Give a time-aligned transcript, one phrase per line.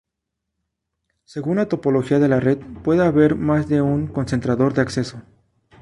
[1.25, 5.21] Según la topología de la red, puede haber más de un Concentrador de Acceso.